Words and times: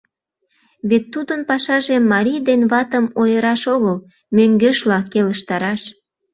Вет 0.89 1.05
тудын 1.13 1.41
пашаже 1.49 1.95
марий 2.11 2.41
ден 2.47 2.61
ватым 2.71 3.05
ойыраш 3.21 3.61
огыл, 3.75 3.97
мӧҥгешла, 4.35 4.99
келыштараш. 5.11 5.81